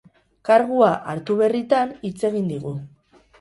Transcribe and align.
Kargua 0.47 0.87
hartu 1.13 1.35
berritan 1.41 1.93
hitz 2.09 2.19
egin 2.31 2.49
digu. 2.55 2.73